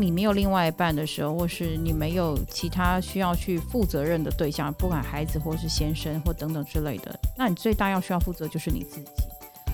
[0.00, 9.06] 你没有另外一半的时候，或是你没有其他需要去负责任的对象，不管孩子或是先生或等等之类的，那你最大要需要负责就是你自己。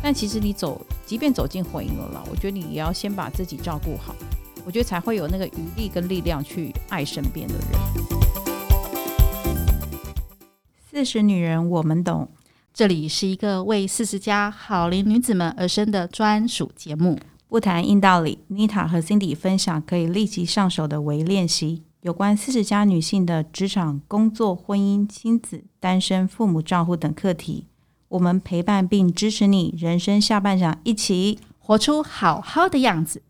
[0.02, 4.14] 但其实你走，即便走进婚姻了啦，我觉得你也要先把自己照顾好，
[4.64, 7.64] 我觉得才会有那个余力跟力量去爱身边的人。
[10.90, 12.28] 四十女人，我们懂。
[12.72, 17.18] 这里是一个为四十加好龄女子们而生的专属节目，
[17.48, 18.38] 不谈硬道理。
[18.50, 27.66] Nita 和 Cindy 分享可以立即上手的微练习，有关四十加女性的职场、工作、婚姻、亲子、单身、父母照顾等课题。
[28.08, 33.22] 我们陪伴并支持你，人生下半场，一起活出好好的样子。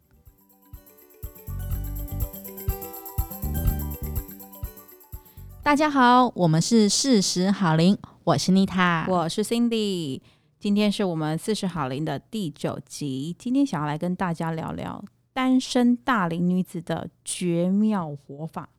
[5.62, 7.98] 大家好，我们是四十好龄。
[8.25, 10.20] 我是 Nita，，我是 Cindy，
[10.59, 13.37] 今天是我们四十好龄的第九集。
[13.38, 18.70] 今天想要来跟大家聊聊单身大龄女子的绝妙活法。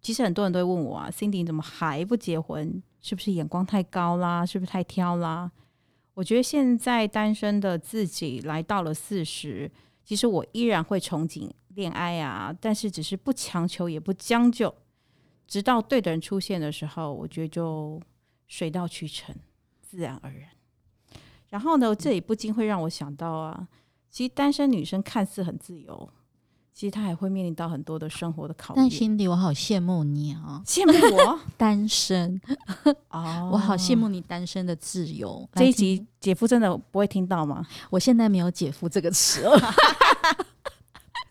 [0.00, 2.82] 其实很多人都会问我啊，Cindy 怎么还不结婚？
[3.00, 4.44] 是不是眼光太高啦？
[4.46, 5.50] 是不是太挑啦？
[6.14, 9.70] 我觉得现在单身的自己来到了四十，
[10.02, 14.74] 其实我依然会憧憬恋爱啊，但是只是不强求也不将就，
[15.46, 18.00] 直到对的人出现的时候，我觉得就。
[18.48, 19.34] 水到渠成，
[19.80, 20.50] 自然而然。
[21.52, 23.68] 然后呢，这也不禁会让我想到啊，
[24.10, 26.08] 其实单身女生看似很自由，
[26.72, 28.82] 其实她还会面临到很多的生活的考验。
[28.82, 32.40] 但心里我好羡慕你啊， 羡慕我 单身
[33.10, 35.46] 哦，我好羡慕你单身的自由。
[35.52, 37.62] 这一集姐夫真的不会听到吗？
[37.90, 39.58] 我现在没有“姐夫”这个词了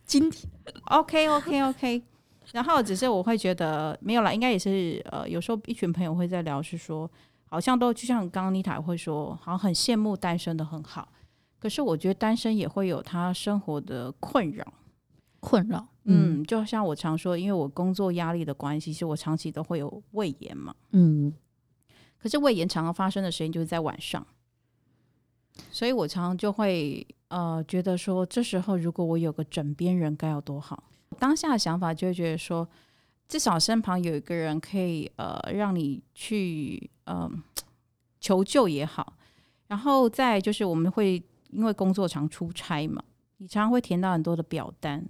[0.05, 0.47] 今天
[0.85, 2.03] OK OK OK。
[2.51, 7.09] 然后只是我会觉得没有啦，应该也是呃，有时候一群朋友会在聊，是说
[7.51, 11.11] 好像都就像刚刚妮塔会说，好像很羡慕单身的很好。
[11.59, 14.65] 可是我觉得单身也会有他生活的困扰，
[15.41, 15.85] 困扰。
[16.05, 20.73] 嗯，就像我常说，因为我工作压力的关系，其实我长期都会有胃炎嘛。
[20.91, 21.33] 嗯，
[22.17, 24.25] 可是胃炎常常发生的时间就是在晚上，
[25.71, 30.85] 所以我常常就会呃觉得说，这时候如果我有个枕边人该有多好。
[31.19, 32.65] 当下的想法就会觉得说，
[33.31, 37.31] 至少身旁有一个人可以呃让你去嗯、呃、
[38.19, 39.13] 求救也好，
[39.67, 43.01] 然后再就是我们会因为工作常出差嘛，
[43.37, 45.05] 你常常会填到很多的表单，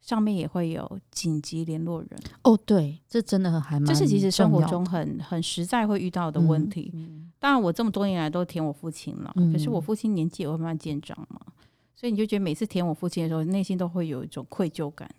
[0.00, 2.10] 上面也会有紧急联络人。
[2.44, 6.92] 哦，对，这真的很还蛮，这是其实生活中很很实在会遇到的问题。
[6.94, 11.40] 嗯嗯、当然，我这么多年来都填我父亲了，嗯、可是我父亲年纪也会慢慢渐长嘛，
[11.96, 15.10] 所以你就觉得每次填我父亲的时候，内心都会有一种愧疚感。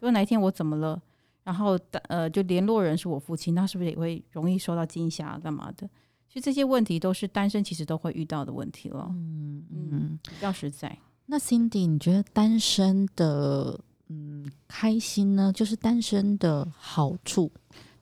[0.00, 1.00] 果哪一天我怎么了，
[1.48, 1.78] 然后
[2.08, 5.88] 呃，就联络人是我父亲，那是不是也会容易受到惊吓干嘛的？
[6.28, 9.06] 其实这些问题都是单身其实都会遇到的问题了。
[9.08, 10.94] 嗯嗯，比较实在。
[11.24, 15.50] 那 Cindy，你觉得单身的嗯开心呢？
[15.50, 17.50] 就是单身的好处，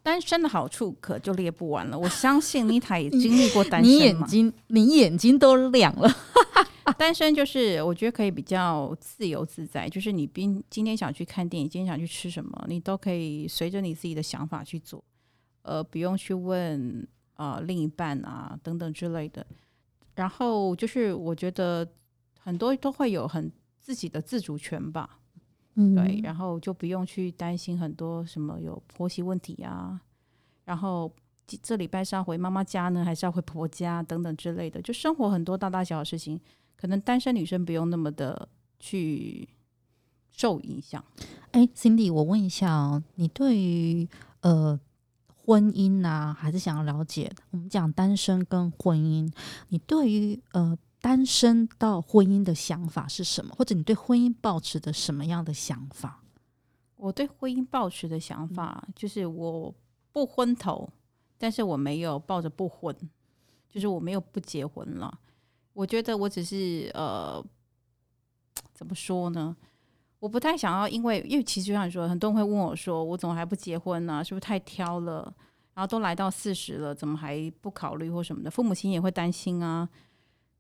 [0.02, 1.96] 单身的好处可就列不完了。
[1.96, 6.10] 我相信妮塔也经历过单身你，你眼睛你眼睛都亮了。
[6.96, 15.02] 单身就是我觉得可以比较自由自在，就是你今今天想去看电影，今天想去吃什么，你都可以随着你自己的想法去做，
[15.62, 19.44] 呃，不用去问啊、呃、另一半啊等等之类的。
[20.14, 21.86] 然后就是我觉得
[22.38, 25.18] 很多都会有很自己的自主权吧，
[25.74, 30.00] 嗯，对，然后就不用去担心很多什么有婆媳问题啊，
[30.64, 31.12] 然后
[31.60, 36.40] 这礼拜是要回妈妈家呢，还是要回婆家等等之类的，就生活很多大大小小的事情。
[36.76, 38.48] 可能单身女生不用那么的
[38.78, 39.48] 去
[40.30, 41.04] 受影响。
[41.52, 44.08] 哎，Cindy，我问一下哦，你对于
[44.40, 44.78] 呃
[45.28, 47.32] 婚姻啊，还是想要了解？
[47.50, 49.32] 我们讲单身跟婚姻，
[49.68, 53.54] 你对于呃单身到婚姻的想法是什么？
[53.56, 56.22] 或者你对婚姻抱持的什么样的想法？
[56.96, 59.74] 我对婚姻抱持的想法、嗯、就是我
[60.12, 60.88] 不婚头，
[61.38, 62.94] 但是我没有抱着不婚，
[63.70, 65.20] 就是我没有不结婚了。
[65.76, 67.44] 我觉得我只是呃，
[68.72, 69.54] 怎么说呢？
[70.18, 75.30] 我不太想要，因为因为其实就像你说，很多人会问我说，我怎么还不结婚呢、是不是太挑了？
[75.74, 78.50] 然后都来到四十了，怎么还不考虑或什么的？
[78.50, 79.86] 父母亲也会担心啊。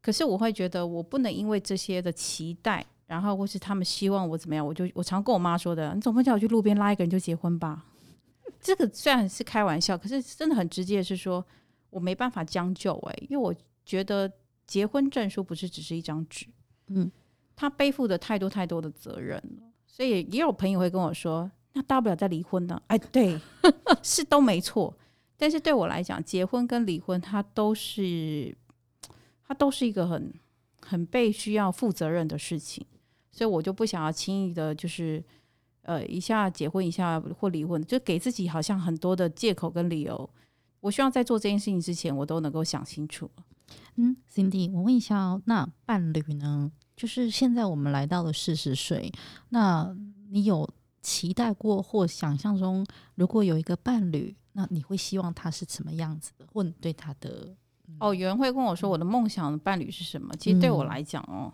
[0.02, 7.86] 可是我会觉得，我不能因为这些的期待，然后或是他们希望我怎么样，我就我常跟我妈说的，你总不能叫我去路边拉一个人就结婚吧？
[8.60, 11.42] 这个虽然是开玩笑，可是真的很直接，是说
[11.88, 13.54] 我没办法将就哎、欸，因为我
[13.86, 14.30] 觉得。
[14.66, 16.46] 结婚证书不是只是一张纸，
[16.88, 17.10] 嗯，
[17.54, 22.80] 他背负的太多太多的责任了，所以也有朋友会跟我说，那大不了再离婚呢？
[22.88, 23.40] 哎，对，
[24.02, 24.92] 是都没错，
[25.36, 28.56] 但是对我来讲，结婚跟离婚，它都是，
[29.46, 30.32] 它都是一个很
[30.80, 32.84] 很被需要负责任的事情，
[33.30, 35.22] 所以我就不想要轻易的，就是
[35.82, 40.28] 呃一下结婚一下或离婚，就给自己好像很多的借口跟理由。
[40.80, 43.30] 我希望在做这件事情之前，我都能够想清楚。
[43.96, 46.70] 嗯，Cindy，我问一下哦，那伴侣呢？
[46.96, 49.12] 就是现在我们来到了四十岁，
[49.50, 49.94] 那
[50.30, 50.68] 你有
[51.02, 56.46] 期待过或想象中，如果有一个伴侣，那你会希望他是什么样子的？
[56.52, 57.54] 或你对他的？
[58.00, 60.34] 哦，有人会跟我说，我的梦想的伴侣是什么？
[60.36, 61.52] 其实对我来讲哦，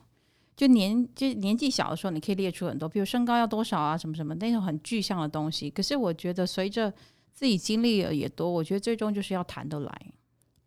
[0.56, 5.68] 就年就年纪小的时候，你可以列出很多，比如身高要多少啊，什么什么那种很具象的东西。
[5.70, 6.92] 可是我觉得随着
[7.32, 10.12] 自己经历了也多，我觉得最终就是要谈得来，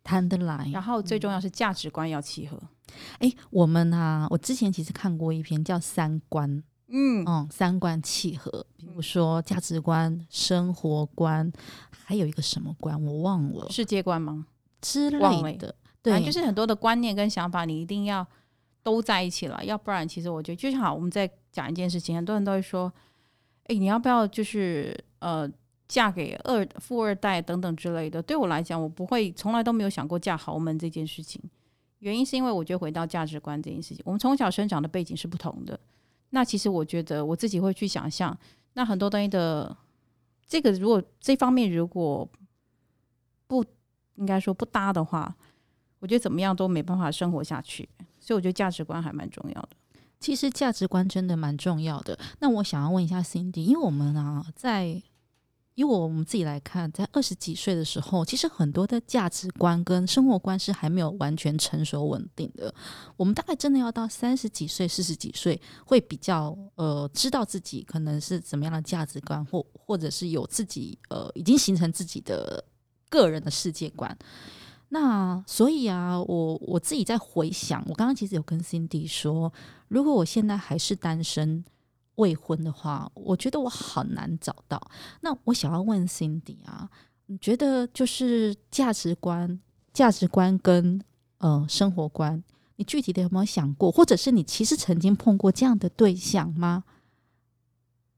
[0.06, 2.56] 谈得来，然后最重要是价值观要契合。
[3.18, 6.48] 哎、嗯，我们啊，我之前其实看过一篇叫《三观》，
[6.86, 11.50] 嗯嗯，三观契合，比如说价值观、生活观，
[11.90, 14.46] 还有一个什么观我忘了，世界观吗？
[14.80, 18.24] 之类的，对，就是很多的观念跟想法，你一定要
[18.84, 20.94] 都在一起了，要不然，其实我觉得就好。
[20.94, 22.92] 我们在讲一件事情，很多人都会说
[23.66, 25.50] ：“哎，你要不要就是呃，
[25.88, 31.42] 嫁给二富二代等等之类的？”对我来讲，我不会，从来都没有想过嫁豪门这件事情。
[32.00, 35.78] 原因是因为我觉得回到价值观这件事情，我们从小生长的背景是不同的。
[36.30, 38.36] 那其实我觉得我自己会去想象，
[38.74, 39.76] 那很多东西的
[40.46, 42.28] 这个，如果这方面如果
[43.46, 43.64] 不。
[44.18, 45.36] 应该说不搭的话，
[45.98, 47.86] 我觉得怎么样都没办法生活下去，
[48.18, 49.68] 所以我觉得价值观还蛮重要的。
[50.18, 52.18] 其实价值观真的蛮重要的。
[52.38, 55.02] 那我想要问一下 Cindy，因为我们啊，在
[55.76, 62.74] 以我们自己来看，在二十几岁的时候，其实很多的价值观跟生活观是还没有完全成熟稳定的。
[63.16, 72.64] 我们大概真的要到三十几岁、四十几岁，会比较呃知道自己可能是怎么样的价值观，或或者是有自己呃已经形成自己的。
[73.08, 74.18] 个人的世界观，
[74.88, 79.50] 那所以啊，我我自己在回想，我刚刚其实有跟 Cindy 说，
[79.86, 81.64] 如果我现在还是单身
[82.16, 84.80] 未婚的话，我觉得我好难找到。
[85.20, 86.88] 那我想要问 Cindy 啊，
[87.26, 89.58] 你觉得就是价值观、
[89.92, 91.00] 价值观跟
[91.38, 92.42] 呃生活观，
[92.76, 96.84] 你具体的有没有想过，或者是你其实曾经碰过这样的对象吗？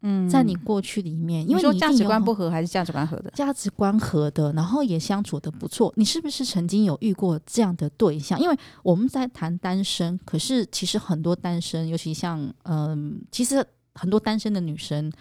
[0.01, 3.29] 嗯，在你过去里面，因为你价值观不合还是价值观合的？
[3.33, 5.93] 价值观合的，然后也相处的不错。
[5.97, 8.39] 你是不是曾经有遇过这样的对象？
[8.39, 13.67] 因为我们在谈单身，可是其实很多单身，尤其像嗯、呃，其实
[13.99, 15.13] 很多单身的女生，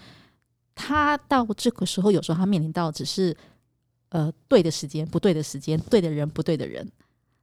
[0.75, 3.35] 她到这个时候，有时候她面临到只是
[4.09, 6.87] 呃对的时间，不对的时间，对的人，不对的人。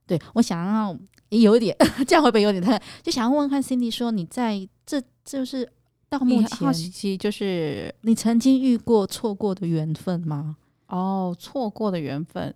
[0.07, 0.97] 对，我想要
[1.29, 1.75] 有一点
[2.07, 2.81] 这样会不会有点太？
[3.03, 5.69] 就想要问问看 Cindy 说，你在这就是。
[6.07, 10.55] 到目前，好奇就是你曾经遇过错过的缘分吗？
[10.87, 12.53] 哦，错过的缘分，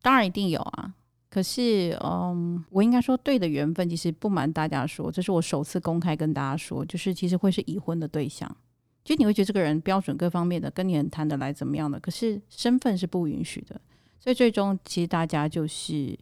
[0.00, 0.94] 当然一定有啊。
[1.34, 8.56] 可是，嗯，我应该说对的缘分，其实不瞒大家说，这是我首次公开跟大家说，就是其实会是已婚的对象。
[9.02, 11.98] 就你会觉得这个人标准各方面的跟你很谈得来，怎么样的？
[11.98, 13.80] 可是身份是不允许的，
[14.20, 16.16] 所以最终其实大家就是。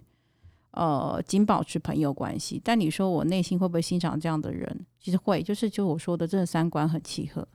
[0.75, 4.87] 呃，仅保持朋友关系，但你说我内心会不会欣赏这样的人？
[4.99, 7.47] 其实会，就是就我说的，这三观很契合。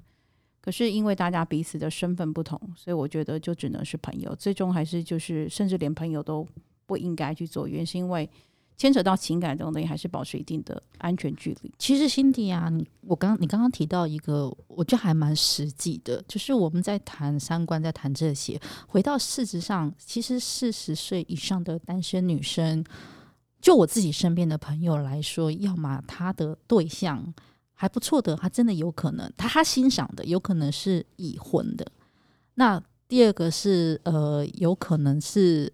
[0.62, 4.36] 可是因为大家彼此的身份不同，所以我觉得就只能是朋友。
[4.36, 6.48] 最终还是就是，甚至连朋友都
[6.88, 8.28] 不应该去做，原因是因为
[8.78, 11.74] 牵扯到情感这种东西，还是保持一定的安全距离。
[11.80, 18.60] 其实，Cindy 啊，你我刚你刚刚提到一个，我觉得还蛮实际的，就是我们在谈三观，在谈这些。
[18.88, 22.86] 回到事实上，其实四十岁以上的单身女生，
[23.60, 27.34] 就我自己身边的朋友来说，要么他的对象
[27.74, 31.92] 还不错的，他真的有可能，他他欣赏的有可能是已婚的。
[32.54, 35.74] 那第二个是呃，有可能是。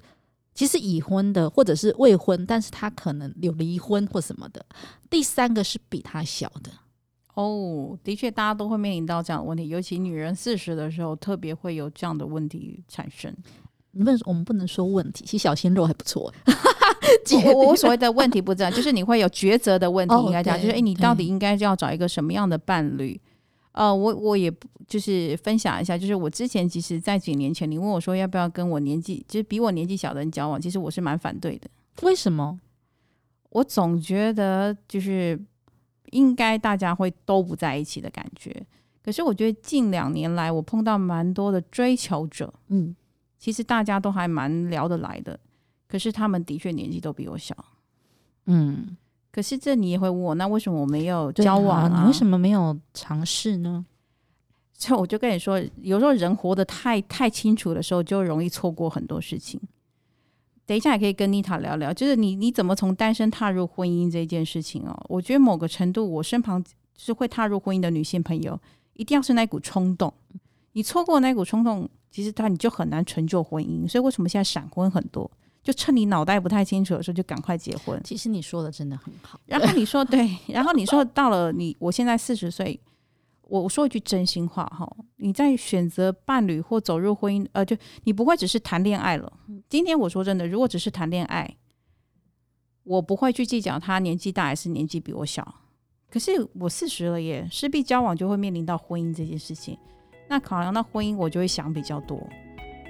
[0.54, 4.66] 其实已婚的，或者是未婚，但是他可能有离婚或什么的。
[5.10, 6.72] 第三个是比他小的。
[7.34, 13.36] 哦，的确，大家都会面临到这样的问题，尤其女人四十的时候，特别会有这样的问题产生。
[13.92, 16.32] 你们我们不能说问题，其实小鲜肉还不错。
[17.46, 23.20] 我我所谓的问题不这样，就是你会有抉择的问题，应该讲，就是哎，你到底应该要找一个什么样的伴侣？
[23.74, 24.52] 呃，我我也
[24.88, 31.70] 就是分享一下，就是我之前其实，在几年前，你问我说要不要跟我年纪就是比我年纪小的人交往，其实我是蛮反对的。
[32.04, 32.60] 为什么？
[33.50, 35.40] 我总觉得就是
[36.12, 38.66] 应该大家会都不在一起的感觉。
[39.04, 42.96] 可是我觉得近两年来，我碰到蛮多的追求者，嗯，
[43.38, 45.40] 其实大家都还蛮聊得来的。
[45.88, 47.56] 可是他们的确年纪都比我小，
[48.46, 48.96] 嗯。
[49.34, 52.02] 可是这你也会问我，那为什么我没有交往啊？
[52.02, 53.84] 你为什么没有尝试呢？
[54.78, 59.60] 这我就跟你说，有时候人活得太太清楚的时候，就容易错过很多事情。
[60.68, 64.96] 等一下也可以跟妮塔聊聊，就是你你怎么从单身踏入婚姻这件事情哦？
[65.10, 66.64] 我觉得某个程度，我身旁
[66.96, 68.60] 是会踏入婚姻的女性朋友，
[68.94, 70.14] 一定要是那股冲动。
[70.74, 73.90] 你错过那股冲动，其实他你就很难成就婚姻。
[73.90, 75.30] 所以为什么现在闪婚很多？
[75.64, 78.00] 就趁你脑袋不太清楚的时候，就赶快结婚。
[78.04, 79.40] 其实你说的真的很好。
[79.46, 82.78] 然后你说对， 然后你说到了你，我现在四十岁，
[83.44, 89.32] 我我说一句真心话哈，你在选择伴侣或走入婚姻，呃，就你不会只是谈恋爱了。
[89.70, 91.56] 今天我说真的，如果只是谈恋爱，
[92.84, 95.56] 我不会去计较他年纪大还是年纪比我小。
[96.10, 99.78] 可是我四十了耶，势必交往就会面临到婚姻这件事情。
[100.30, 102.22] 那考量到婚姻，我就会想比较多。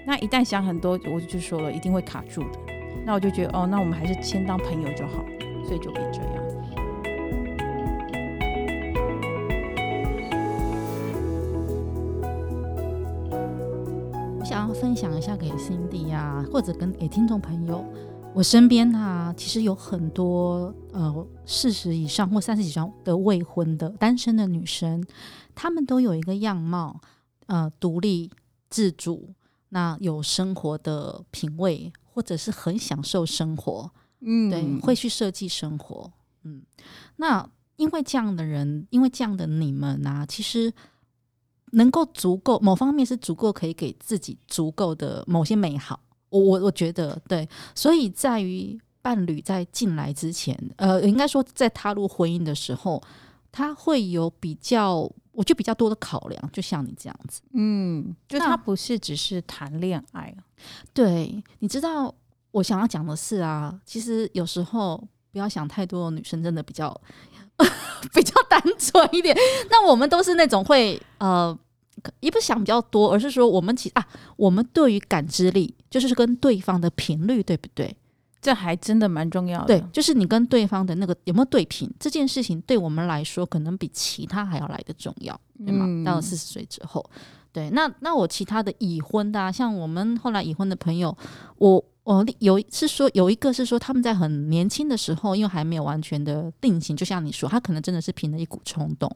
[0.06, 2.60] 那一旦想很多，我就说了，一定会卡住的。
[3.06, 5.26] 那我就觉得，哦，那我们还是先当朋友就好，
[5.66, 6.44] 所以就变这样。
[14.40, 17.84] 我想要分享一下给 Cindy 呀，或者跟给听众朋友，
[18.34, 25.04] 我身边啊，其实有很多呃四十以上或三十以上的未婚的单身的女生，
[25.56, 27.00] 她们都有一个样貌，
[27.48, 28.30] 呃，独立
[28.70, 29.30] 自主。
[29.74, 33.90] 那有生活的品味，或者是很享受生活，
[34.20, 36.12] 嗯，对，会去设计生活，
[36.44, 36.62] 嗯。
[37.16, 40.72] 那因为这样的人，因为这样的你们啊，其实
[41.72, 46.00] 能够足够某方面是足够可以给自己足够的某些美好。
[46.30, 53.02] 我我我觉得对，所以在于伴侣在进来之前，呃，应该说在踏入婚姻的时候，
[53.52, 55.12] 他会有比较。
[55.34, 60.34] 我就比较多的考量，就像你这样子，嗯，就他不是只是谈恋爱。
[60.94, 62.14] 对，你知道
[62.52, 66.96] 我想要讲的是啊，其实有时候不要想太多，女生真的比较
[68.14, 69.36] 比较单纯一点。
[69.70, 71.58] 那我们都是那种会呃，
[72.20, 77.96] 也不是想比较多，而是说我们其实啊，我们对于感知力就是跟对方的频率，对不对？
[78.44, 85.86] 这还真的蛮重要的，对，就是你跟对方的那个有没有对频，这件事情对我们来说可能比其他还要来的重要，对吗？
[85.88, 87.10] 嗯、到了四十岁之后，
[87.54, 91.18] 对，那那我其他的已婚的、啊，像我们后来已婚的朋友，
[91.58, 99.10] 我我有是说有一个是说他们在很年轻的时候，因为还没有完全的定型，就像你说，他可能真的是凭着一股冲动，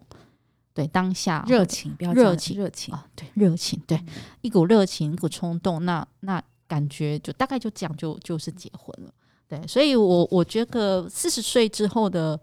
[0.74, 4.05] 对当下热情，不要热情热情啊，对热情，对、嗯、
[4.39, 6.41] 一股热情，一股冲动，那那。
[6.67, 9.12] 感觉就大概就这样，就就是结婚了，
[9.47, 12.39] 对，所以我我觉得四十岁之后的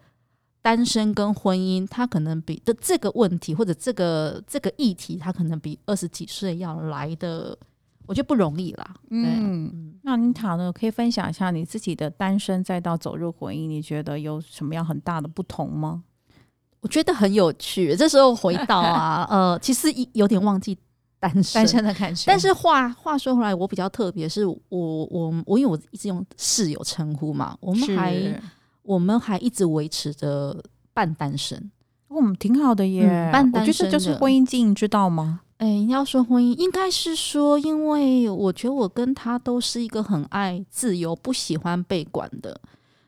[0.62, 7.56] 单身跟婚姻，他可能比的这个问题或者这个这个议题，他可能比二十几岁要来的，
[8.06, 8.94] 我觉得不容易啦。
[9.10, 16.02] 嗯，那妮塔呢，可以分享一下你自己的单身再到走入婚姻，你觉得有什么样很大的不同吗？
[16.80, 17.94] 我觉得很有趣。
[17.94, 20.78] 这时候回到啊，呃，其实一有点忘记。
[21.24, 22.24] 单身，单身的感觉。
[22.26, 28.42] 但是话话说回来，我比较特别，是我我我因为我一直用室友称呼嘛，我们还
[28.82, 30.62] 我们还一直维持着
[30.92, 31.70] 半单身，
[32.08, 33.08] 我们挺好的耶。
[33.08, 35.40] 嗯、半单身，我觉得这就是婚姻经营之道吗？
[35.56, 42.60] 哎，你要说婚姻，应该是说，因为我觉得我跟他都是一个很爱自由、不喜欢被管的。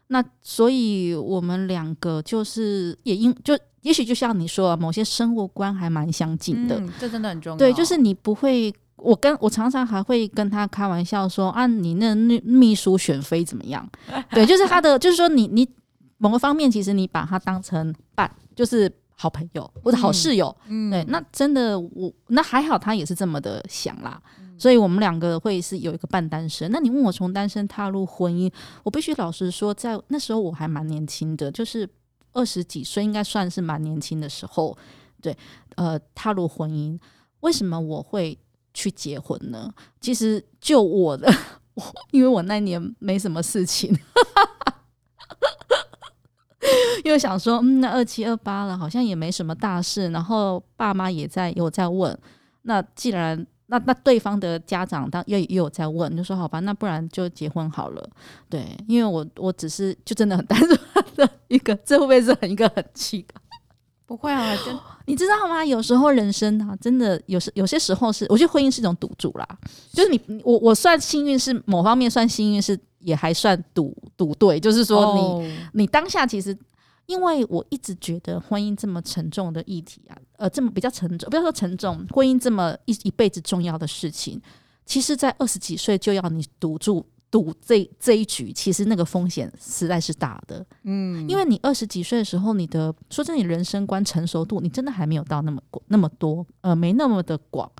[0.07, 3.55] 那所以我们两个就是也因就。
[3.87, 7.57] 也许就像你说，某些生活观还蛮相近的，嗯，这真的很重要。
[7.57, 13.89] 对，就是你不会，我跟我常常还会跟他开玩笑说啊，你那秘秘书选妃怎么样？
[14.35, 15.69] 对，就是他的，就是说你你
[16.19, 20.53] 某个方面，其实你把他当成伴，就是好朋友或者好室友。
[20.67, 24.21] 嗯，对，那真的我那还好，他也是这么的想啦。
[24.59, 26.69] 所以我们两个会是有一个半单身。
[26.73, 28.51] 那你问我从单身踏入婚姻，
[28.83, 31.89] 我必须老实说，在那时候我还蛮年轻的，就是。
[32.37, 34.77] 二十几岁应该算是蛮年轻的时候，
[35.23, 35.37] 对，
[35.77, 36.99] 呃，踏入婚姻。
[37.41, 38.39] 为什么我会
[38.75, 39.73] 去结婚呢？
[40.01, 41.33] 其实就我的，
[42.13, 43.97] 因为我那年没什么事情，
[47.05, 50.09] 又想说，嗯，那二七二八了，好像也没什么大事。
[50.11, 52.19] 然后爸妈也在有在问，
[52.63, 53.47] 那既然。
[53.69, 58.11] 那那对方的家长当又也有在问，就说好吧，那不然就结婚好了。
[58.49, 60.79] 对，因为我我只是就真的很单纯
[61.17, 63.41] 的一个，这会不会是很一个很奇怪？
[64.07, 65.65] 不会啊，真 你知道吗？
[65.65, 69.47] 有时候人生啊，真的有时有些时候是，我觉得婚姻是一种赌注啦。
[69.93, 76.57] 就是你我我算幸运，是某方面算幸运，是也还算赌赌对，就是说你、哦、你当下其实。
[77.07, 84.41] 因为我一直觉得婚姻这么沉重的议题啊，呃，这么比较沉重，不要说沉重，婚姻这么一一辈子重要的事情，
[84.85, 90.65] 其实，在二十几岁就要你赌注赌这这一局，其实那个风险实在是大的。
[90.85, 97.71] 嗯，因为你二十几岁的时候，你的说真的，你人生观成熟度，你真的还没有到那么那么多，呃，没那么的广。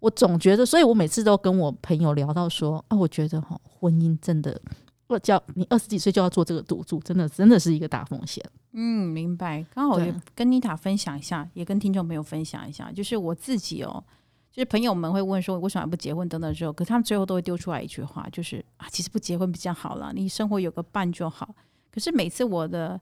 [0.00, 4.60] 我总觉得，所以我每次都跟我朋友聊到说，啊，我觉得哈婚姻真的。
[5.08, 8.44] 我叫你二十几岁就要做这个赌注，真的真的是一个大风险。
[8.72, 9.64] 嗯，明白。
[9.74, 14.04] 刚好也跟妮塔分享一下，也跟听众朋友分享一下，就是我自己哦，
[14.52, 21.54] 就是朋友们会问说为什么不结婚等等之后，可他们最后都会丢出来一句话，就是啊，其实不结婚比较好了，你生活有个伴就好。
[21.90, 23.00] 可是每次我的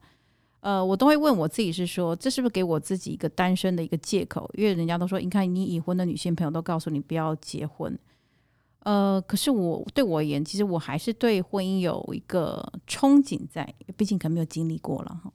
[0.60, 4.48] 呃，我都会问我自己，是说这是不是给我自己一个单身的一个借口？
[4.54, 7.98] 因为人家都说，你看你已婚的女性朋友都告诉你不要结婚。
[8.86, 15.32] 呃，可是我对我而言，其实我还是对婚姻有一个憧憬在，毕竟可能没有经历过了哈。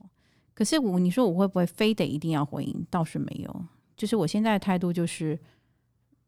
[0.54, 2.74] 可是我，你说我会不会非得一定要婚姻？
[2.88, 5.38] 倒是没有，就是我现在的态度就是。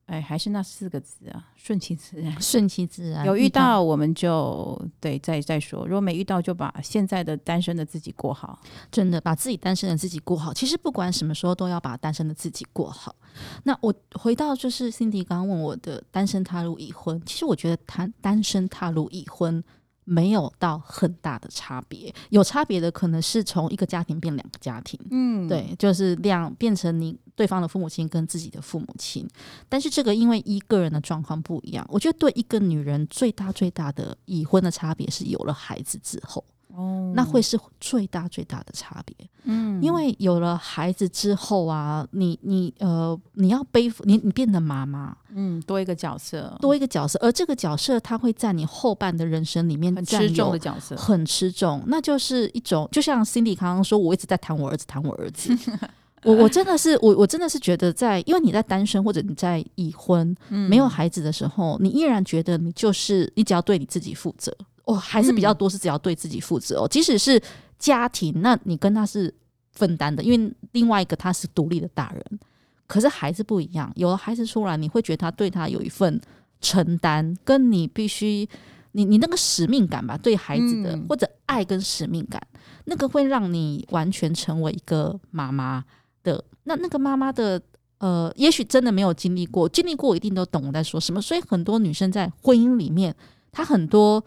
[0.06, 3.24] 哎，还是那四个字啊，顺其自然，顺其自然。
[3.26, 5.86] 有遇到我们就对，再再说。
[5.86, 8.60] 如果没遇到，就把现在的单身的自己过好。
[8.90, 10.52] 真的，把自己单身的自己过好。
[10.52, 13.16] 其实不管什么时候，都要把单身的自己过好。
[13.62, 19.64] 那我回到就是 Cindy 刚刚问我的单身踏入已婚，其实我觉得谈单身踏入已婚。
[20.04, 29.26] 没有到很大的差别，有差别的可能是从一个家庭变两个家庭，嗯，对，就是两变成你对方的父母亲跟自己的父母亲，
[29.68, 36.44] 但是这个因为一个人的状况不一样，我觉得对一个女人最大最大的已婚的差别是有了孩子之后。
[36.76, 39.14] 哦，那会是最大最大的差别。
[39.44, 51.82] 嗯，因为有了孩子之后啊，你你呃，你要背负你你变得妈妈，嗯，多一个角色，多一个角色，而这个角色它会在你后半的人生里面很吃重的角色，很吃重。
[51.86, 55.56] 那就是一种，就像 Cindy 刚刚说，我一直在谈我儿子，谈我儿子。
[56.24, 64.50] 我我真的是我我真的是觉得在，因为你在单身或者你在已婚，嗯，没有孩子的时候，你依然觉得你就是你只要对你自己负责。
[64.84, 66.86] 哦，还是比较多是只要对自己负责哦。
[66.86, 67.40] 嗯、即使是
[67.78, 69.32] 家庭，那你跟他是
[69.72, 72.38] 分担的，因为另外一个他是独立的大人。
[72.86, 76.20] 可是孩子不一样，有了孩子出来，你会觉得他对他有一份
[76.60, 78.46] 承担，跟你必须
[78.92, 82.38] 你你那个使命感吧，对孩子的、嗯、或者爱跟使命感，
[82.84, 85.82] 那个会让你完全成为一个妈妈
[86.22, 86.44] 的。
[86.64, 87.60] 那那个妈妈的
[87.98, 91.22] 呃，也许真的没有经历过，经历过我一定都懂我在说什么。
[91.22, 93.16] 所以很多女生在婚姻里面，
[93.50, 94.22] 她很多。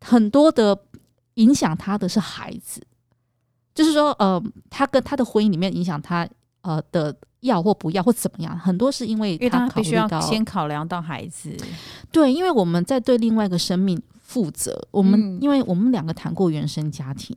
[0.00, 0.78] 很多的
[1.34, 2.82] 影响他的是孩子，
[3.74, 6.28] 就是说，呃，他跟他的婚姻里面影响他，
[6.62, 11.56] 呃的要或不要或怎么样，很多是因为他必须要先考量到孩子。
[12.10, 14.86] 对，因为我们在对另外一个生命负责。
[14.90, 17.36] 我们、嗯、因为我们两个谈过原生家庭，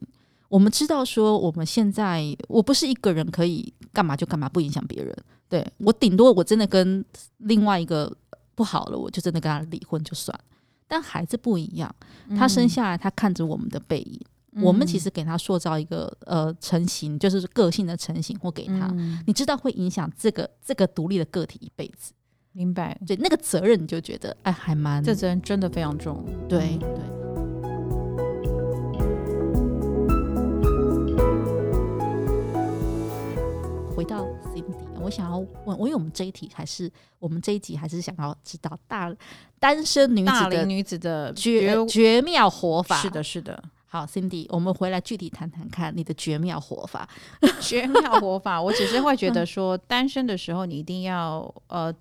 [0.49, 5.15] 我们知道说我们现在我不是一个人可以干嘛就干嘛，不影响别人。
[5.47, 7.03] 对，我顶多我真的跟
[7.37, 8.11] 另外一个
[8.55, 10.37] 不好了，我就真的跟他离婚就算。
[10.91, 11.95] 但孩子不一样，
[12.37, 14.19] 他生下来，他看着我们的背影，
[14.51, 22.11] 嗯、我们其实给他塑造一个呃成型，就是个性的成型，或给他，嗯、你知道会影响这个这个独立的个体一辈子。
[22.51, 22.99] 明白？
[23.07, 26.25] 对，那个责任你就觉得哎，还蛮这责任真的非常重。
[26.49, 26.99] 对对。
[33.95, 34.27] 回到。
[35.01, 39.13] 我想要问，我因为我们这一题还是我们这一集还是想要知道大
[39.59, 42.95] 单身女子的女子的绝绝妙活法。
[43.01, 43.63] 是的，是的。
[43.85, 47.09] 好，Cindy，我们回来具体谈谈看你的绝妙活法。
[47.59, 51.93] 绝妙活法，我只是会觉得说，单身的时候你一定要呃，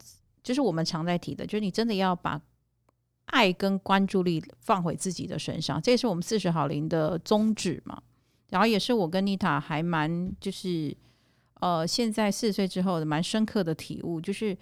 [0.42, 2.40] 就是我们常在提的，就是你真的要把
[3.26, 8.00] 爱跟关注力放回自己的身上，这也是我们四十好龄的宗旨嘛。
[8.50, 10.96] 然后也是我跟妮塔还蛮就是。
[11.61, 14.57] 呃，现在四十岁之后的蛮深刻的体悟，就是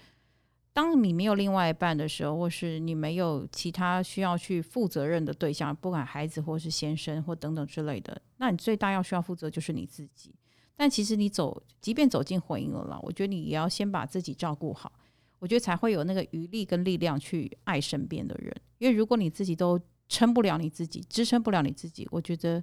[0.73, 10.35] 当你没有另外一半的时候，或是你没有其他需要去负责任的对象，不管孩子或是先生或等等之类的，那你最大要需要负责就是你自己。
[10.77, 14.93] 但其实你走，即便走进婚姻了，我觉得你也要先把自己照顾好，
[15.39, 18.55] 我觉得才会有那个余力跟力量去爱身边的人。
[18.79, 22.63] 因为如果你自己都撑不了你自己，支撑不了你自己，我觉得。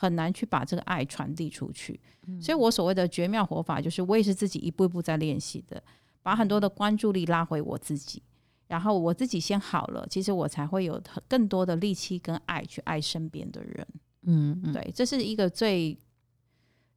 [0.00, 5.82] 很难去把这个爱传递出去，嗯、所以我所谓的绝妙活法，就是我也是自己一步一步在练习的，
[6.22, 8.22] 把很多的关注力拉回我自己，
[8.68, 13.86] 然后我自己先好了，其实我才会有更多的力气跟爱去爱身边的人。
[14.22, 15.98] 嗯，嗯，对，这是一个最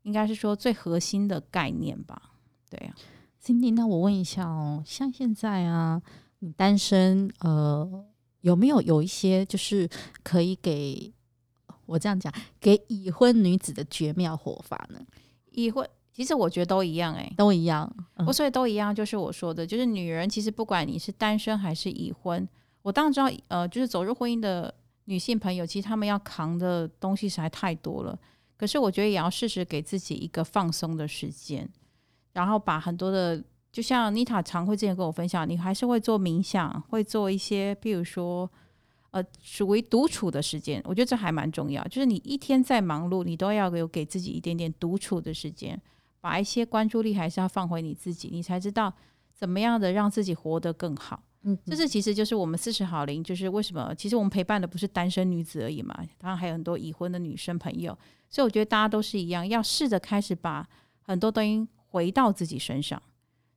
[0.03, 2.33] 应该是说最核心的概念吧？
[2.69, 2.93] 对啊
[3.43, 5.99] ，Cindy，那我问一下哦，像现在啊，
[6.37, 8.05] 你单身，呃，
[8.41, 9.89] 有没有有一些就是
[10.21, 11.11] 可以给？
[11.91, 14.99] 我这样讲，给已婚女子的绝妙活法呢？
[15.51, 17.93] 已婚其实我觉得都一样，欸，哎，都一样。
[18.15, 22.47] 我、嗯、所以都一样，就是我说的，就是女人其实不管你是单身还是已婚，
[22.81, 24.73] 我当然知道，呃，就是走入婚姻的
[25.05, 28.17] 女性朋友，其实她们要扛的东西实在太多了。
[28.55, 31.67] 可是我觉得也要适时给自己一个放松的时间，
[32.31, 38.49] 然后把很多的，就像妮塔常会之前跟我分享，你还是会做冥想，会做一些，比如说。
[39.11, 40.81] 呃属于独处的时间。
[40.85, 45.79] 我觉得这还蛮重要，就是你一天再忙碌，你都要有给自己一点点独处的时间，
[46.19, 48.93] 把一些关注力还是要放回你自己，你才知道
[49.33, 51.23] 怎么样的让自己活得更好。
[51.43, 57.97] 嗯，这是其实就是我们四十好龄，就是为什么其实我们陪伴的不是单身女子而已嘛，当然还有很多已婚的女生朋友，
[58.29, 60.67] 所以我觉得大家都是一样，要试着开始把
[61.01, 63.01] 很多东西回到自己身上。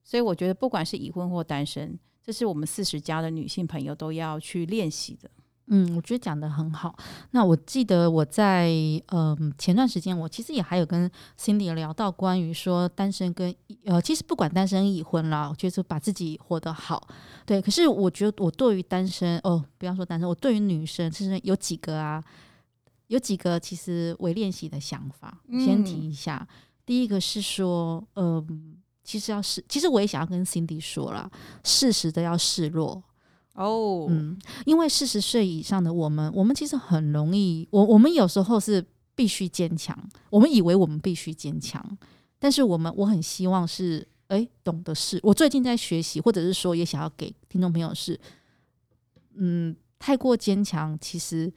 [0.03, 5.31] 所以我觉得不管是已婚或单身，这是我们四十加的女性朋友都要去练习的。
[5.66, 6.94] 嗯，我觉得讲的很好。
[7.31, 8.68] 那我记得我在
[9.07, 17.09] 嗯、呃、前段时间，我其实也还有跟 Cindy 聊到关于说单身跟呃，其实不管单身已婚啦，我觉得把自己活得好，
[17.46, 17.62] 对。
[17.62, 22.22] 可是我觉得我对于单身哦，不要说单身，我对于女生其实有几个啊，
[23.07, 26.46] 有几个其实微练习的想法，先提一下。
[26.50, 28.46] 嗯、第一个是说，嗯、呃，
[29.03, 31.31] 其实要示，其实我也想要跟 Cindy 说啦，
[31.62, 33.03] 适时的要示弱。
[33.55, 34.37] 哦嗯，
[34.67, 39.97] 因为四十岁以上的我们，我们其实很容易，我我们有时候是必须坚强，
[40.29, 41.81] 我们以为我们必须坚强，
[42.40, 48.19] 但是我们我很希望是，哎，懂得是，我最近在学习，或者是说也想要给听众朋友是，
[49.37, 51.53] 嗯，太过坚强其实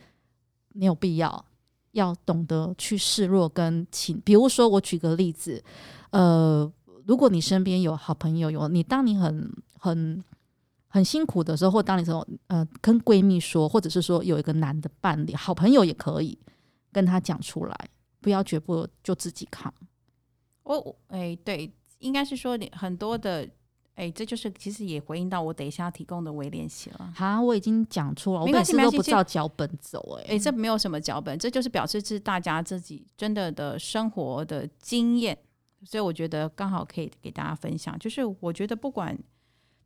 [0.73, 1.45] 没有必要，
[1.93, 5.63] 要懂得去示弱跟请，比如说我举个例子，
[6.11, 6.71] 呃，
[7.07, 10.23] 如果你身边有好朋友，有你，当你很很。
[10.97, 16.35] 很辛苦的时候，或当你时候呃跟闺蜜说，或者是说有一个男的伴侣，好朋友也可以
[16.91, 19.71] 跟他讲出来，不要绝不就自己扛。
[20.63, 23.47] 哦，哎，对，应该是说你很多的，
[23.93, 27.13] 哎，这就是其实也回应到我等一下提供的微练习了。
[27.15, 35.37] 好，我已经讲出了，我每次都不照脚本走，哎，哎，这没有什么脚本，这就是表示是大家自己真的的生活的经验，
[35.85, 37.97] 所以我觉得刚好可以给大家分享。
[37.99, 39.15] 就是我觉得不管。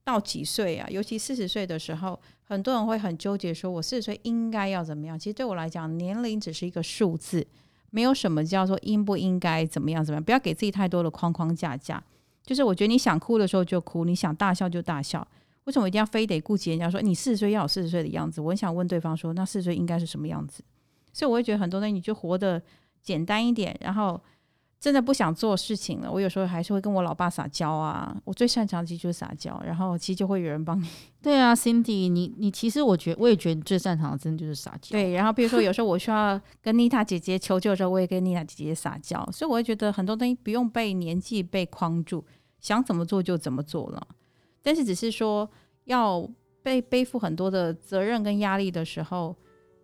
[0.04, 0.88] 到几岁啊？
[0.90, 5.18] 尤其四十岁的时候，很多人会很纠结，说我四十岁应该要怎么样？
[5.18, 7.46] 其实对我来讲，年龄只是一个数字，
[7.92, 10.24] 没有什么叫做应不应该怎么样怎么样。
[10.24, 12.04] 不要给自己太多的框框架架。
[12.44, 15.26] 就是我觉得你想哭的时候就哭，你想大笑就大笑。
[15.66, 18.42] 为什么一定要非得顾及人家说你四十岁要有四十岁的样子？
[18.42, 20.64] 我很想问对方说，那四十岁应该是什么样子？
[21.14, 22.62] 所以我会觉得很多东西你就活得
[23.02, 24.22] 简单一点，然后。
[24.82, 28.18] 真的不想做事情了，我有时候还是会跟我老爸撒娇啊。
[28.26, 30.88] 我最擅长的其实就是撒娇，然后其实就会有人帮你。
[31.22, 34.94] 对啊，Cindy，你你其实我觉我也觉得你最擅长的真的就是撒娇。
[34.94, 39.24] 对，然后比如说有时候我需要跟妮塔姐姐求救的时候，我也跟妮塔姐姐撒娇。
[39.32, 42.26] 所以我会觉得很多东西不用被年纪被框住，
[42.60, 44.08] 想怎么做就怎么做了。
[44.64, 45.48] 但是只是说
[45.84, 46.28] 要
[46.64, 49.36] 被背负很多的责任跟压力的时候，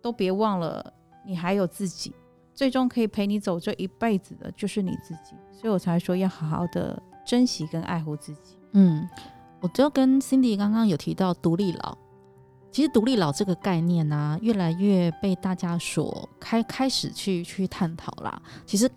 [0.02, 0.92] 都别忘了
[1.24, 2.12] 你还有自己。
[2.58, 8.58] 最终可以陪你走这一辈子的就是你自己，所以我才说要好好的珍惜跟爱护自己。
[8.72, 9.08] 嗯，
[9.60, 11.96] 我就跟 Cindy 刚刚有提到独立老，
[12.72, 18.42] 其实独立老这个概念呢、啊，越来越被大家所开开始去去探讨啦。
[18.66, 18.90] 其实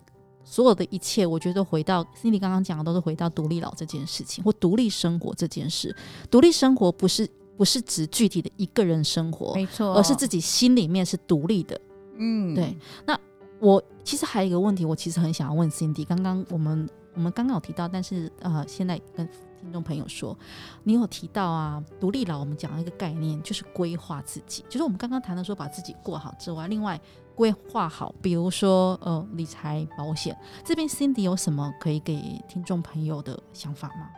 [0.43, 5.95] 所有的一切，我觉得回到 Cindy 刚刚讲的，都是回到独立老这件事情或独立生活这件事。
[6.31, 11.79] 独立生活不是不是指具体的一个人生活，没错，而是自己心里面是独立的。
[12.17, 13.15] 嗯，对，那。
[13.61, 16.03] 我其实还有一个问题，我其实很想要问 Cindy。
[16.03, 19.25] 刚刚我们我们刚刚有提到，但是呃，现在跟
[19.61, 20.35] 听众朋友说，
[20.83, 26.99] 你有提到啊，独立老，我们讲了一个概念，就是规划自己，就是我们刚刚谈的说把自己过好之外，另外
[27.35, 32.19] 规划好，比如说呃理财保险这边，Cindy 有什么可以给
[32.49, 34.09] 听众朋友的想法吗？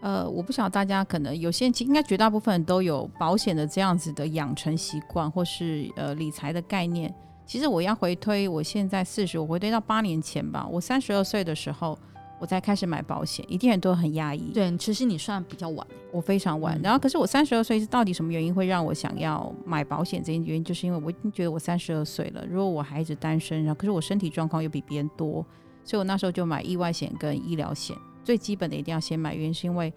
[0.00, 7.12] 呃，我不晓得大家可能有些应该绝大部分都有保险的这样子的养成习惯，或是呃理财的概念。
[7.46, 10.66] 其实我要回推，我现在四十，我回推到八年前吧。
[10.68, 11.96] 我三十二岁的时候，
[12.40, 14.50] 我才开始买保险，一定很多人很压抑。
[14.52, 16.76] 对，其实你算比较晚，我非常晚。
[16.76, 20.20] 嗯、然后，可是我三十二岁是到底什么原因会让我想要买保险？
[20.20, 25.46] 这些原因就是因为我已经觉得我三十二岁了，如果我还一直单身，然后可是我身体状况又比别人多，
[25.84, 29.92] 所以我那时候就买意外险跟医疗险，最基本的一定要先买，原因是因为。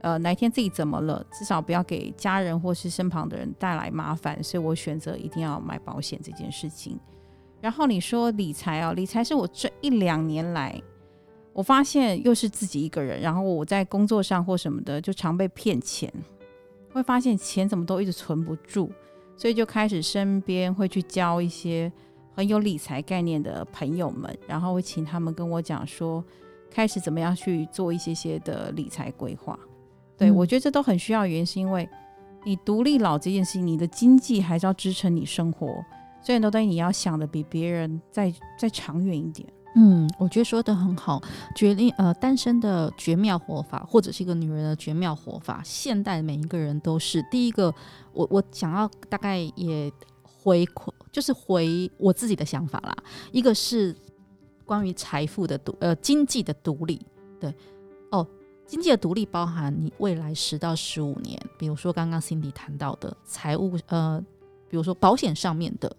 [0.00, 6.98] 呃，哪一天自己怎么了，至少不要给家人或是身旁的人带来麻烦，所以我选择一定要买保险这件事情。
[7.60, 10.80] 然后你说理财啊，理财是我这一两年来，
[11.52, 16.12] 我发现又是自己一个人，然后我在工作上或什么的，就常被骗钱，
[16.92, 18.88] 会发现钱怎么都一直存不住，
[19.36, 21.92] 所以就开始身边会去交一些
[22.36, 26.24] 很有理财概念的朋友们，然后会请他们跟我讲说，
[26.70, 29.58] 开始怎么样去做一些些的理财规划。
[30.18, 31.88] 对，我觉得这都很需要原因，是因为
[32.44, 35.66] 你独立老这件事情，你的经济还是要支撑你生活，
[36.20, 39.48] 所以很多东西你要想的比别人再再长远一点。
[39.76, 41.22] 嗯，我觉得说的很好，
[41.54, 47.72] 决定呃单身的绝妙活法，或者是一个女人的绝妙活法，现代每一个人都是第一个。
[48.12, 52.96] 我我想要大概也回馈，就是回我自己的想法啦。
[53.30, 53.94] 一个是
[54.64, 57.00] 关于财富的独呃经济的独立，
[57.38, 57.54] 对哦，
[58.68, 64.22] 经济的独立包含你未来十到十五年，比如说刚刚 Cindy 谈到的财务呃，
[64.68, 65.90] 比如说保险上面的。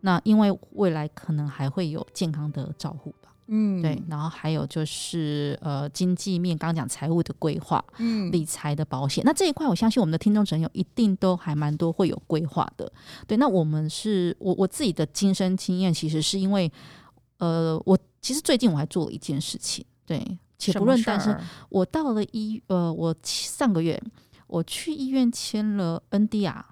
[0.00, 12.92] 那因为未来可能还会有健康的照护吧，嗯，对，然后还有就是呃经济面，刚刚讲财务的规划，嗯，理财的保险，那这一块我相信我们的听众朋友一定都还蛮多会有规划的，
[13.26, 16.70] 对，那我们是我我自己的亲身经验，其实是因为
[17.38, 21.36] 呃我其实最近我还做了一件事情，对，且不论，但是
[21.68, 24.00] 我到了医呃我上个月
[24.46, 26.62] 我去医院签了 NDR。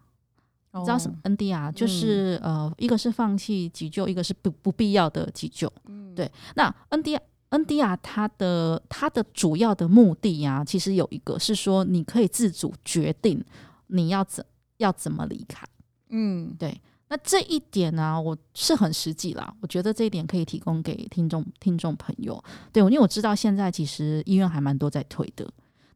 [0.74, 5.70] 你知道什么 NDR？、哦、就是、嗯、呃，一个是放弃急救，一个是不不必要的急救。
[5.84, 6.32] 嗯，对。
[6.56, 13.44] 那 NDR NDR 它的它的主要的目的呀、啊，其实有一个是说，你可以自主决定
[13.88, 14.42] 你要怎
[14.78, 15.66] 要怎么离开。
[16.08, 16.80] 嗯，对。
[17.12, 19.54] 那这一点呢、我是很实际啦。
[19.60, 22.42] 我觉得这一点可以提供给听众听众朋友。
[22.72, 25.46] 对，因为我知道现在其实医院还蛮多在推的。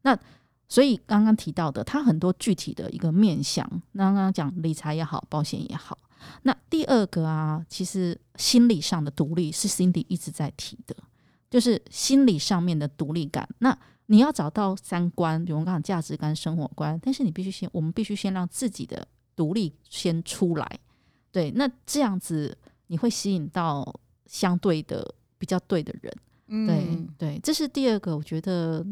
[0.03, 0.15] 那
[0.69, 5.97] 所以刚刚提到的，它很多具体的一个面向，刚刚讲理财也好，保险也好。
[6.43, 10.95] 那第二个啊，其实心理上的独立是 Cindy 一直在提的，
[11.49, 13.49] 就是心理上面的独立感。
[13.57, 13.75] 那
[14.05, 20.79] 你要找到三观，比如讲价值观、生活观，但是你必须先，我们必须先让自己的独立先出来。
[21.31, 26.13] 对，那这样子你会吸引到相对的比较对的人。
[26.47, 28.85] 嗯、对对，这是第二个，我觉得。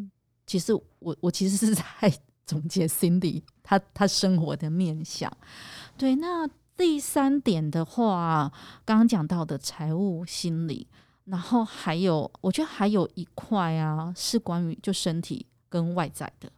[0.47, 1.83] 其实我我其实是 在
[2.45, 5.35] 总结 Cindy 她她生活的面相，
[5.97, 6.15] 对。
[6.17, 8.53] 那第三点的话，
[8.85, 10.85] 刚刚讲到的财务心理，
[11.23, 16.51] 然后还有我觉得还有一块啊，是关于就身体跟外在的，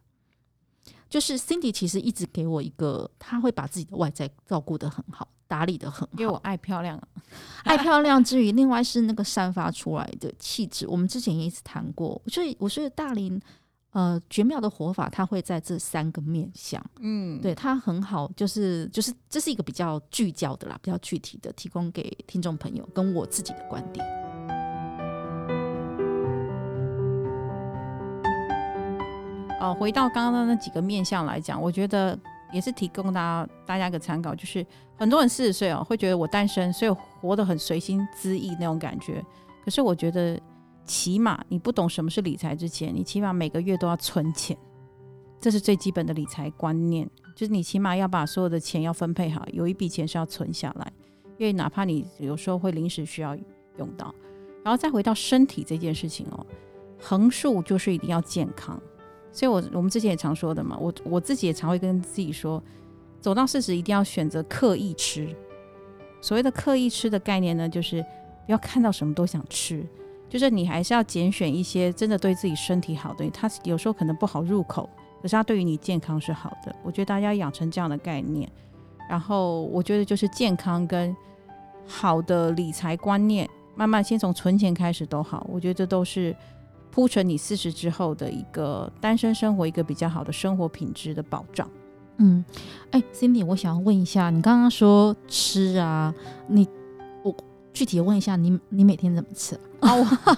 [1.09, 7.01] 就是 Cindy 其实一直给我一个，他会把自己的外在照顾得很好，打理的很好，因为我爱漂亮，
[7.63, 10.87] 爱漂亮之余，另外是那个散发出来的气质。
[10.87, 13.41] 我们之前也一直谈过，所以我觉得大林。
[13.91, 24.05] 呃，绝妙的活法，它会在这三个面向，嗯，对，它很好，就是就是这是一个比较聚焦的啦，比较具体的，提供给听众朋友跟我自己的观点。
[29.59, 32.19] 哦，回到刚刚的那几个面向来讲，我觉得
[32.51, 39.23] 也是提供大家大家一个参考，就是很多人四十岁哦，会觉得我单身，所以活得很随心恣意那种感觉，
[39.63, 40.39] 可是我觉得。
[40.89, 44.57] 起码你不懂什么是理财之前，你起码每个月都要存钱，
[45.37, 47.05] 这是最基本的理财观念。
[47.35, 50.89] 就是你起码要把所有的钱要分配好，有一笔钱是要存下来，
[51.37, 53.35] 因为哪怕你有时候会临时需要
[53.77, 54.15] 用到。
[54.63, 56.47] 然后再回到身体这件事情哦，
[56.97, 58.81] 横竖就是一定要健康。
[59.37, 62.59] 所以我我们之前也常说的嘛，我我自己也常会跟自己说，
[63.21, 65.29] 走到四十一定要选择刻意吃。
[66.19, 68.03] 所谓的刻意吃的概念呢，就是
[68.47, 69.85] 不要看到什么都想吃。
[70.27, 74.89] 就是你还是要拣选一些真的对自己身体好的，它有时候可能不好入口，
[75.21, 76.75] 可是它对于你健康是好的。
[76.83, 78.51] 我觉得大家养成这样的概念，
[79.07, 81.15] 然后我觉得就是健康跟
[81.85, 85.45] 好的理财观念，慢慢先从存钱开始都好。
[85.47, 86.35] 我觉得这都是
[86.91, 91.69] 铺成你四十之后的一个单身生活一个比较好的生活品质的保障。
[92.17, 92.43] 嗯，
[92.91, 96.13] 哎，Cindy，我想要问一下，你刚刚说吃啊，
[96.47, 96.67] 你
[97.23, 97.35] 我。
[97.73, 99.53] 具体问一下你，你每天怎么吃？
[99.81, 100.37] 啊，我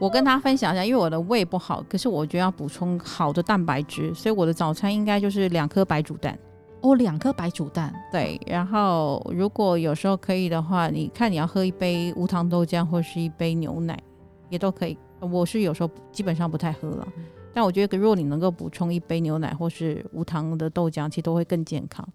[0.06, 6.38] 我跟他分享一下，因为我的胃不好，可是我觉得要补充好的蛋白质，所以我的早餐应该就是两颗白煮蛋。
[6.80, 8.40] 哦，两颗白煮蛋，对。
[8.46, 14.02] 然后如果有时候可以的话，你看你要喝一杯无糖豆浆或是一杯牛奶，
[14.48, 14.96] 也都可以。
[15.30, 22.06] 我是有时候基本上不太喝了，嗯、但我觉得如果你能够补充一杯牛奶或是无糖的豆浆，其实都会更健康。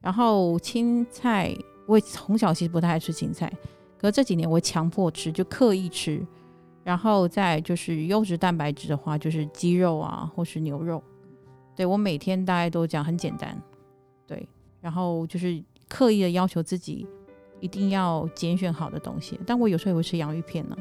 [0.00, 1.54] 然后青菜，
[1.86, 3.52] 我从小其实不太爱吃青菜。
[3.98, 6.24] 可这几年我强迫吃，就刻意吃，
[6.84, 11.02] 然后再就是优质蛋白质的话，就是鸡肉啊，或是牛肉。
[11.74, 13.60] 对，我每天大概都讲很简单，
[14.26, 14.46] 对，
[14.80, 17.06] 然后就是刻意的要求自己
[17.58, 19.40] 一定要拣选好的东西。
[19.46, 20.76] 但我有时候也会吃洋芋片呢，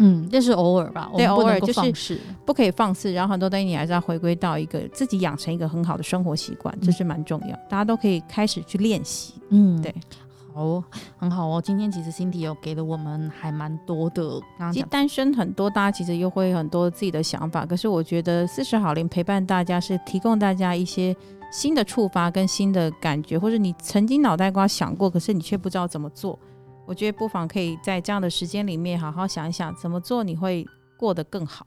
[0.00, 3.12] 嗯，这是偶尔吧，对，偶尔就是不可以放肆。
[3.12, 9.34] 然后很多东西你还是要回归到一个自己养成一个很好的生活习惯，这是蛮重要，大家都可以开始去练习。
[9.50, 9.94] 嗯，对。
[10.52, 10.82] 好，
[11.16, 11.62] 很好哦。
[11.64, 14.40] 今天其实 Cindy 有给了我们还蛮多的。
[14.72, 17.64] 其实单身很多，大家其实又会很多自己的想法。
[17.64, 21.14] 可是我觉得四十好龄陪伴大家，是提供大家一些
[21.52, 26.36] 新的触发跟新的感觉，或者你曾经脑袋瓜想过，可是你却不知道怎么做。
[26.90, 31.64] 我觉得不妨可以在这样的时间里面好好想一想，怎么做你会过得更好。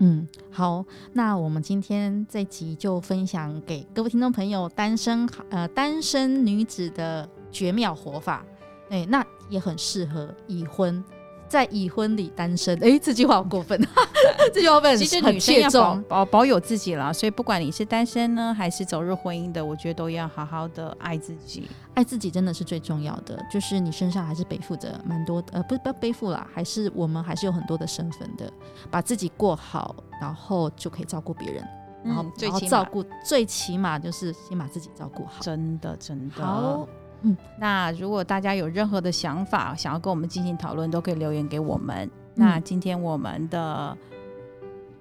[0.00, 8.44] 嗯，好，那我们今天这集就分享给各位听众朋友单身呃单身女子的绝妙活法，
[8.90, 11.02] 哎，那也很适合已婚。
[11.50, 13.76] 在已婚里单身，哎，这句话好过分，
[14.54, 23.36] 这句话很其实女生要保保保有自己了，所以不管你是单身呢，还是走入婚姻的，我觉得都要好好的爱自己，爱自己真的是最重要的。
[23.50, 28.48] 就是你身上还是背负着蛮多的，呃，不不要背负了，还是我们还是有很多的身份的，
[28.88, 31.66] 把自己过好，然后就可以照顾别人，
[32.04, 36.46] 然后、嗯、然后照顾，最起码就是先把自己照顾好，真的真的。
[36.46, 36.86] 好。
[37.22, 42.06] 嗯，那如果大家有任何的想法，想要跟我们进行讨论，都可以留言给我们。
[42.06, 43.96] 嗯、那今天我们的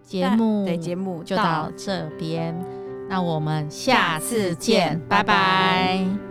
[0.03, 2.55] 节目对节目就到这边，
[3.07, 5.23] 那我们下次见，拜拜。
[5.23, 6.28] 拜拜。